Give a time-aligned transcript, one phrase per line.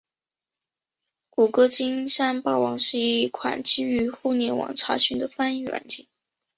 [1.29, 6.07] 谷歌金山词霸是一款基于互联网查询的翻译软件。